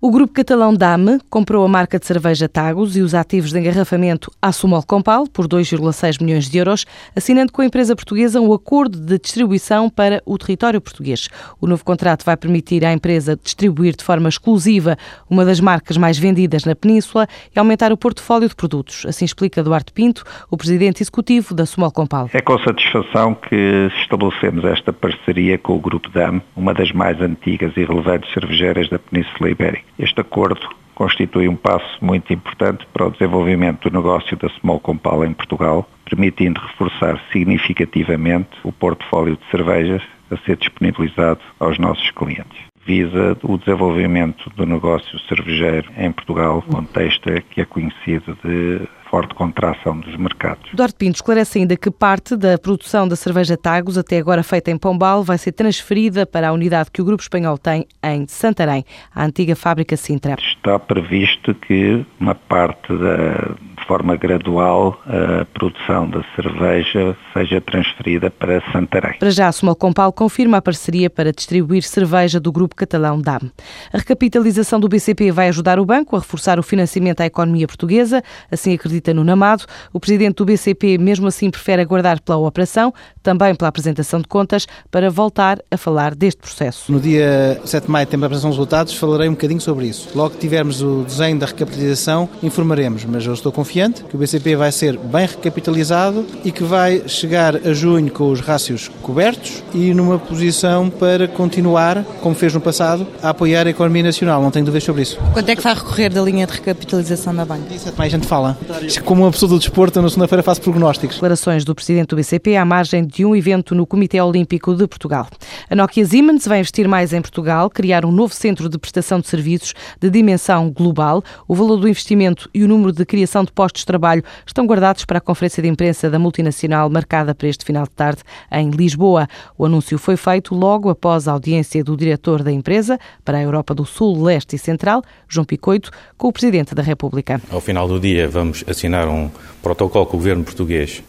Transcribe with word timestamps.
O 0.00 0.12
grupo 0.12 0.32
catalão 0.32 0.72
Dame 0.72 1.18
comprou 1.28 1.64
a 1.64 1.68
marca 1.68 1.98
de 1.98 2.06
cerveja 2.06 2.48
Tagus 2.48 2.96
e 2.96 3.00
os 3.00 3.16
ativos 3.16 3.50
de 3.50 3.58
engarrafamento 3.58 4.30
Assumol 4.40 4.84
Compal 4.86 5.26
por 5.26 5.48
2,6 5.48 6.22
milhões 6.22 6.48
de 6.48 6.56
euros, 6.56 6.86
assinando 7.16 7.50
com 7.50 7.62
a 7.62 7.64
empresa 7.64 7.96
portuguesa 7.96 8.40
um 8.40 8.52
acordo 8.52 8.96
de 8.96 9.18
distribuição 9.18 9.90
para 9.90 10.22
o 10.24 10.38
território 10.38 10.80
português. 10.80 11.28
O 11.60 11.66
novo 11.66 11.84
contrato 11.84 12.24
vai 12.24 12.36
permitir 12.36 12.84
à 12.84 12.92
empresa 12.92 13.34
distribuir 13.34 13.96
de 13.96 14.04
forma 14.04 14.28
exclusiva 14.28 14.96
uma 15.28 15.44
das 15.44 15.58
marcas 15.58 15.96
mais 15.96 16.16
vendidas 16.16 16.64
na 16.64 16.76
Península 16.76 17.26
e 17.52 17.58
aumentar 17.58 17.90
o 17.90 17.96
portfólio 17.96 18.48
de 18.48 18.54
produtos. 18.54 19.04
Assim 19.04 19.24
explica 19.24 19.64
Duarte 19.64 19.92
Pinto, 19.92 20.22
o 20.48 20.56
presidente 20.56 21.02
executivo 21.02 21.54
da 21.54 21.64
Assumol 21.64 21.90
Compal. 21.90 22.30
É 22.32 22.40
com 22.40 22.56
satisfação 22.60 23.34
que 23.34 23.88
estabelecemos 24.00 24.64
esta 24.64 24.92
parceria 24.92 25.58
com 25.58 25.74
o 25.74 25.80
grupo 25.80 26.08
Dame, 26.10 26.40
uma 26.54 26.72
das 26.72 26.92
mais 26.92 27.20
antigas 27.20 27.72
e 27.76 27.84
relevantes 27.84 28.32
cervejeiras 28.32 28.88
da 28.90 29.00
Península 29.00 29.50
Ibérica. 29.50 29.87
Este 29.98 30.20
acordo 30.20 30.60
constitui 30.94 31.48
um 31.48 31.56
passo 31.56 31.98
muito 32.00 32.32
importante 32.32 32.86
para 32.92 33.06
o 33.06 33.10
desenvolvimento 33.10 33.90
do 33.90 33.96
negócio 33.96 34.36
da 34.36 34.48
Small 34.48 34.78
Compal 34.78 35.24
em 35.24 35.32
Portugal, 35.32 35.88
permitindo 36.04 36.60
reforçar 36.60 37.20
significativamente 37.32 38.50
o 38.62 38.72
portfólio 38.72 39.36
de 39.36 39.50
cervejas 39.50 40.02
a 40.30 40.36
ser 40.38 40.56
disponibilizado 40.56 41.40
aos 41.58 41.78
nossos 41.78 42.10
clientes. 42.12 42.58
Visa 42.86 43.36
o 43.42 43.58
desenvolvimento 43.58 44.48
do 44.50 44.64
negócio 44.64 45.18
cervejeiro 45.28 45.90
em 45.96 46.10
Portugal, 46.12 46.62
contexto 46.62 47.28
que 47.50 47.60
é 47.60 47.64
conhecido 47.64 48.38
de 48.44 48.88
forte 49.10 49.34
contração 49.34 49.98
dos 50.00 50.16
mercados. 50.16 50.70
Duarte 50.72 50.96
Pinto 50.96 51.16
esclarece 51.16 51.58
ainda 51.58 51.76
que 51.76 51.90
parte 51.90 52.36
da 52.36 52.58
produção 52.58 53.06
da 53.08 53.16
cerveja 53.16 53.56
Tagos, 53.56 53.98
até 53.98 54.18
agora 54.18 54.42
feita 54.42 54.70
em 54.70 54.78
Pombal, 54.78 55.22
vai 55.22 55.38
ser 55.38 55.52
transferida 55.52 56.26
para 56.26 56.48
a 56.48 56.52
unidade 56.52 56.90
que 56.90 57.02
o 57.02 57.04
Grupo 57.04 57.22
Espanhol 57.22 57.58
tem 57.58 57.86
em 58.02 58.26
Santarém, 58.26 58.84
a 59.14 59.24
antiga 59.24 59.56
fábrica 59.56 59.96
Sintra. 59.96 60.36
Está 60.38 60.78
previsto 60.78 61.54
que 61.54 62.04
uma 62.20 62.34
parte 62.34 62.88
da 62.96 63.56
forma 63.88 64.14
gradual 64.16 65.00
a 65.06 65.46
produção 65.46 66.10
da 66.10 66.22
cerveja 66.36 67.16
seja 67.32 67.58
transferida 67.58 68.30
para 68.30 68.60
Santarém. 68.70 69.18
Para 69.18 69.30
já, 69.30 69.48
a 69.48 69.52
Sumal 69.52 69.74
Compal 69.74 70.12
confirma 70.12 70.58
a 70.58 70.62
parceria 70.62 71.08
para 71.08 71.32
distribuir 71.32 71.82
cerveja 71.82 72.38
do 72.38 72.52
grupo 72.52 72.76
catalão 72.76 73.18
DAM. 73.18 73.50
A 73.90 73.96
recapitalização 73.96 74.78
do 74.78 74.88
BCP 74.88 75.32
vai 75.32 75.48
ajudar 75.48 75.80
o 75.80 75.86
banco 75.86 76.16
a 76.16 76.18
reforçar 76.18 76.58
o 76.58 76.62
financiamento 76.62 77.22
à 77.22 77.26
economia 77.26 77.66
portuguesa, 77.66 78.22
assim 78.52 78.74
acredita 78.74 79.14
no 79.14 79.24
Namado. 79.24 79.64
O 79.90 79.98
presidente 79.98 80.36
do 80.36 80.44
BCP, 80.44 80.98
mesmo 80.98 81.26
assim, 81.26 81.50
prefere 81.50 81.80
aguardar 81.80 82.20
pela 82.20 82.36
operação, 82.36 82.92
também 83.22 83.54
pela 83.54 83.70
apresentação 83.70 84.20
de 84.20 84.28
contas, 84.28 84.66
para 84.90 85.08
voltar 85.08 85.60
a 85.70 85.78
falar 85.78 86.14
deste 86.14 86.42
processo. 86.42 86.92
No 86.92 87.00
dia 87.00 87.58
7 87.64 87.86
de 87.86 87.90
maio 87.90 88.06
temos 88.06 88.24
a 88.24 88.26
apresentação 88.26 88.50
dos 88.50 88.58
resultados, 88.58 88.94
falarei 88.94 89.28
um 89.30 89.32
bocadinho 89.32 89.62
sobre 89.62 89.86
isso. 89.86 90.10
Logo 90.14 90.34
que 90.34 90.40
tivermos 90.40 90.82
o 90.82 91.04
desenho 91.04 91.38
da 91.38 91.46
recapitalização, 91.46 92.28
informaremos, 92.42 93.06
mas 93.06 93.24
eu 93.24 93.32
estou 93.32 93.50
confiante 93.50 93.77
confiante 93.78 94.02
que 94.04 94.16
o 94.16 94.18
BCP 94.18 94.56
vai 94.56 94.72
ser 94.72 94.98
bem 94.98 95.26
recapitalizado 95.26 96.26
e 96.44 96.50
que 96.50 96.64
vai 96.64 97.02
chegar 97.06 97.54
a 97.56 97.72
junho 97.72 98.10
com 98.10 98.30
os 98.30 98.40
rácios 98.40 98.90
cobertos 99.02 99.62
e 99.72 99.94
numa 99.94 100.18
posição 100.18 100.90
para 100.90 101.28
continuar, 101.28 102.02
como 102.20 102.34
fez 102.34 102.52
no 102.54 102.60
passado, 102.60 103.06
a 103.22 103.30
apoiar 103.30 103.66
a 103.66 103.70
economia 103.70 104.02
nacional. 104.02 104.42
Não 104.42 104.50
tenho 104.50 104.64
dúvidas 104.64 104.84
sobre 104.84 105.02
isso. 105.02 105.18
Quanto 105.32 105.48
é 105.48 105.54
que 105.54 105.62
vai 105.62 105.74
recorrer 105.74 106.10
da 106.10 106.22
linha 106.22 106.46
de 106.46 106.54
recapitalização 106.54 107.34
da 107.34 107.44
banca? 107.44 107.72
Isso 107.72 107.88
é 107.88 107.92
mais 107.96 108.10
gente 108.10 108.26
fala. 108.26 108.58
Como 109.04 109.22
uma 109.22 109.30
pessoa 109.30 109.50
do 109.50 109.58
desporto, 109.58 110.02
na 110.02 110.08
segunda-feira 110.08 110.42
faço 110.42 110.60
prognósticos. 110.60 111.16
Declarações 111.16 111.64
do 111.64 111.74
presidente 111.74 112.08
do 112.08 112.16
BCP 112.16 112.56
à 112.56 112.64
margem 112.64 113.06
de 113.06 113.24
um 113.24 113.36
evento 113.36 113.74
no 113.74 113.86
Comitê 113.86 114.20
Olímpico 114.20 114.74
de 114.74 114.86
Portugal. 114.88 115.28
A 115.70 115.76
Nokia 115.76 116.06
Siemens 116.06 116.46
vai 116.46 116.60
investir 116.60 116.88
mais 116.88 117.12
em 117.12 117.20
Portugal, 117.20 117.68
criar 117.68 118.06
um 118.06 118.10
novo 118.10 118.32
centro 118.32 118.70
de 118.70 118.78
prestação 118.78 119.20
de 119.20 119.28
serviços 119.28 119.74
de 120.00 120.08
dimensão 120.08 120.70
global. 120.70 121.22
O 121.46 121.54
valor 121.54 121.76
do 121.76 121.86
investimento 121.86 122.48
e 122.54 122.64
o 122.64 122.68
número 122.68 122.90
de 122.90 123.04
criação 123.04 123.44
de 123.44 123.52
postos 123.52 123.82
de 123.82 123.86
trabalho 123.86 124.24
estão 124.46 124.66
guardados 124.66 125.04
para 125.04 125.18
a 125.18 125.20
conferência 125.20 125.62
de 125.62 125.68
imprensa 125.68 126.08
da 126.08 126.18
multinacional 126.18 126.88
marcada 126.88 127.34
para 127.34 127.48
este 127.48 127.66
final 127.66 127.84
de 127.84 127.90
tarde 127.90 128.22
em 128.50 128.70
Lisboa. 128.70 129.28
O 129.58 129.66
anúncio 129.66 129.98
foi 129.98 130.16
feito 130.16 130.54
logo 130.54 130.88
após 130.88 131.28
a 131.28 131.32
audiência 131.32 131.84
do 131.84 131.98
diretor 131.98 132.42
da 132.42 132.50
empresa 132.50 132.98
para 133.22 133.36
a 133.36 133.42
Europa 133.42 133.74
do 133.74 133.84
Sul, 133.84 134.22
Leste 134.22 134.56
e 134.56 134.58
Central, 134.58 135.02
João 135.28 135.44
Picoito, 135.44 135.90
com 136.16 136.28
o 136.28 136.32
Presidente 136.32 136.74
da 136.74 136.82
República. 136.82 137.42
Ao 137.50 137.60
final 137.60 137.86
do 137.86 138.00
dia 138.00 138.26
vamos 138.26 138.64
assinar 138.66 139.06
um 139.06 139.30
protocolo 139.62 140.06
com 140.06 140.16
o 140.16 140.18
governo 140.18 140.44
português. 140.44 141.02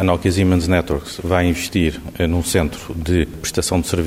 A 0.00 0.02
Nokia 0.02 0.32
Siemens 0.32 0.66
Networks 0.66 1.20
vai 1.22 1.46
investir 1.46 2.00
eh, 2.18 2.26
num 2.26 2.42
centro 2.42 2.94
de 2.94 3.26
prestação 3.26 3.78
de 3.78 3.88
serviços 3.88 4.05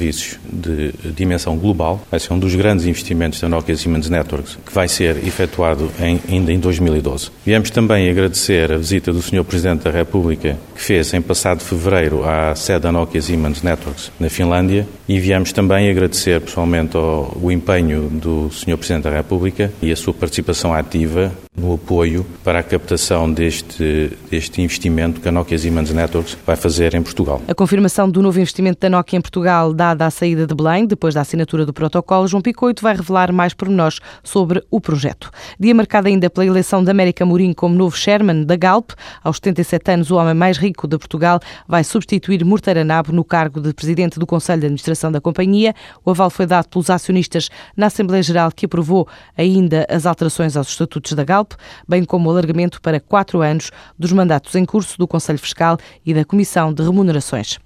de 0.52 0.94
dimensão 1.16 1.58
global. 1.58 2.02
Vai 2.10 2.20
ser 2.20 2.34
um 2.34 2.40
dos 2.40 2.56
grandes 2.56 2.86
investimentos 2.86 3.40
da 3.40 3.50
Nokia 3.50 3.76
Siemens 3.76 4.10
Networks, 4.10 4.58
que 4.66 4.74
vai 4.74 4.88
ser 4.88 5.18
efetuado 5.26 5.92
em, 6.00 6.20
ainda 6.30 6.52
em 6.52 6.60
2012. 6.60 7.30
Viemos 7.46 7.70
também 7.70 8.10
agradecer 8.10 8.72
a 8.72 8.78
visita 8.78 9.12
do 9.12 9.22
Sr. 9.22 9.44
Presidente 9.44 9.84
da 9.84 9.92
República, 9.92 10.58
que 10.76 10.82
fez 10.82 11.14
em 11.14 11.22
passado 11.22 11.62
fevereiro 11.62 12.24
à 12.24 12.56
sede 12.56 12.82
da 12.82 12.92
Nokia 12.92 13.22
Siemens 13.22 13.62
Networks 13.62 14.12
na 14.20 14.30
Finlândia, 14.30 14.88
e 15.08 15.20
viemos 15.20 15.52
também 15.52 15.90
agradecer 15.90 16.40
pessoalmente 16.42 16.98
o 16.98 17.52
empenho 17.52 18.10
do 18.10 18.50
Sr. 18.52 18.78
Presidente 18.78 19.04
da 19.04 19.12
República 19.12 19.72
e 19.82 19.92
a 19.92 19.96
sua 19.96 20.14
participação 20.14 20.74
ativa 20.74 21.32
no 21.60 21.74
apoio 21.74 22.26
para 22.44 22.60
a 22.60 22.64
captação 22.64 23.32
deste, 23.32 24.18
deste 24.30 24.62
investimento 24.62 25.20
que 25.20 25.28
a 25.28 25.32
Nokia 25.32 25.58
Siemens 25.58 25.92
Networks 25.92 26.38
vai 26.46 26.56
fazer 26.56 26.96
em 26.96 27.04
Portugal. 27.04 27.42
A 27.48 27.54
confirmação 27.54 28.10
do 28.10 28.22
novo 28.22 28.40
investimento 28.40 28.80
da 28.80 28.90
Nokia 28.90 29.18
em 29.20 29.22
Portugal, 29.22 29.74
dada 29.74 30.06
à 30.06 30.10
saída 30.10 30.48
de 30.48 30.56
Belém, 30.56 30.86
depois 30.86 31.14
da 31.14 31.22
assinatura 31.22 31.66
do 31.66 31.74
protocolo, 31.74 32.28
João 32.28 32.42
Picoito 32.42 32.82
vai 32.82 32.96
revelar 32.96 33.32
mais 33.32 33.54
pormenores 33.54 34.00
sobre 34.24 34.64
o 34.72 34.80
projeto. 34.80 35.30
Dia 35.60 35.76
marcado 35.76 36.08
ainda 36.08 36.30
pela 36.30 36.46
eleição 36.46 36.84
de 36.84 36.90
América 36.90 37.26
Mourinho 37.26 37.54
como 37.54 37.76
novo 37.76 37.98
chairman 37.98 38.44
da 38.44 38.56
Galp. 38.56 38.92
Aos 39.24 39.38
77 39.38 39.92
anos, 39.92 40.12
o 40.12 40.16
homem 40.16 40.34
mais 40.34 40.58
rico 40.58 40.88
de 40.88 40.98
Portugal 40.98 41.40
vai 41.68 41.84
substituir 41.84 42.44
Morteira 42.46 42.84
Nabo 42.84 43.12
no 43.12 43.24
cargo 43.24 43.60
de 43.60 43.74
presidente 43.74 44.18
do 44.18 44.26
Conselho 44.26 44.62
de 44.62 44.66
Administração 44.68 45.12
da 45.12 45.20
companhia. 45.20 45.76
O 46.06 46.12
aval 46.12 46.30
foi 46.30 46.46
dado 46.46 46.70
pelos 46.70 46.90
acionistas 46.90 47.50
na 47.76 47.88
Assembleia 47.88 48.24
Geral 48.24 48.52
que 48.56 48.66
aprovou 48.66 49.08
ainda 49.38 49.86
as 49.90 50.06
alterações 50.06 50.56
aos 50.56 50.70
estatutos 50.70 51.14
da 51.14 51.24
Galp 51.24 51.49
bem 51.88 52.04
como 52.04 52.28
o 52.28 52.32
alargamento 52.32 52.82
para 52.82 53.00
quatro 53.00 53.42
anos 53.42 53.72
dos 53.98 54.12
mandatos 54.12 54.56
em 54.56 54.66
curso 54.66 54.98
do 54.98 55.08
Conselho 55.08 55.38
Fiscal 55.38 55.78
e 56.06 56.14
da 56.14 56.26
Comissão 56.26 56.74
de 56.74 56.82
Remunerações. 56.82 57.60